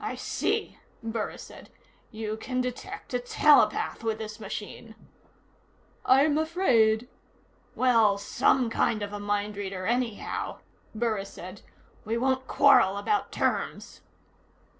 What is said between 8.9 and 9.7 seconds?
of a mind